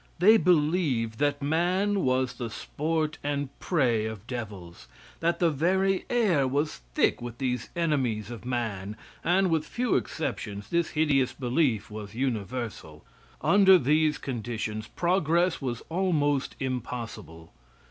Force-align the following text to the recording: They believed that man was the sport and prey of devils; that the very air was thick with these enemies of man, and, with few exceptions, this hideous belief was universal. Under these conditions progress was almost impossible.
They 0.17 0.37
believed 0.37 1.19
that 1.19 1.43
man 1.43 1.99
was 1.99 2.33
the 2.33 2.49
sport 2.49 3.19
and 3.23 3.49
prey 3.59 4.07
of 4.07 4.25
devils; 4.25 4.87
that 5.19 5.37
the 5.37 5.51
very 5.51 6.05
air 6.09 6.47
was 6.47 6.77
thick 6.95 7.21
with 7.21 7.37
these 7.37 7.69
enemies 7.75 8.31
of 8.31 8.43
man, 8.43 8.97
and, 9.23 9.51
with 9.51 9.63
few 9.63 9.95
exceptions, 9.95 10.69
this 10.69 10.89
hideous 10.97 11.33
belief 11.33 11.91
was 11.91 12.15
universal. 12.15 13.05
Under 13.41 13.77
these 13.77 14.17
conditions 14.17 14.87
progress 14.87 15.61
was 15.61 15.83
almost 15.87 16.55
impossible. 16.59 17.53